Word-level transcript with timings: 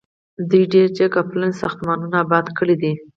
دوی 0.49 0.63
ډیر 0.73 0.87
جګ 0.97 1.11
او 1.19 1.25
پلن 1.31 1.51
ساختمانونه 1.61 2.15
اباد 2.25 2.45
کړي 2.57 2.75
دي. 2.81 2.93